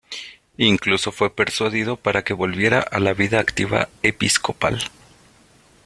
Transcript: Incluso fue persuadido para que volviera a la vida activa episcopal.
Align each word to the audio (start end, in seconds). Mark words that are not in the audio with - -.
Incluso 0.57 1.11
fue 1.11 1.29
persuadido 1.29 1.95
para 1.95 2.23
que 2.23 2.33
volviera 2.33 2.79
a 2.79 2.99
la 2.99 3.13
vida 3.13 3.39
activa 3.39 3.87
episcopal. 4.01 4.83